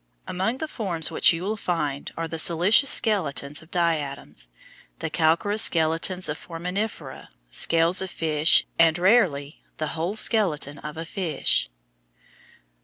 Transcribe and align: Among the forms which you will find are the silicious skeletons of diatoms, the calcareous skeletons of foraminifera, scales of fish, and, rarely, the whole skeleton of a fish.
Among 0.25 0.57
the 0.57 0.67
forms 0.67 1.11
which 1.11 1.31
you 1.31 1.43
will 1.43 1.55
find 1.57 2.11
are 2.17 2.27
the 2.27 2.39
silicious 2.39 2.89
skeletons 2.89 3.61
of 3.61 3.69
diatoms, 3.69 4.49
the 4.97 5.11
calcareous 5.11 5.61
skeletons 5.61 6.27
of 6.27 6.39
foraminifera, 6.39 7.27
scales 7.51 8.01
of 8.01 8.09
fish, 8.09 8.65
and, 8.79 8.97
rarely, 8.97 9.61
the 9.77 9.89
whole 9.93 10.17
skeleton 10.17 10.79
of 10.79 10.97
a 10.97 11.05
fish. 11.05 11.69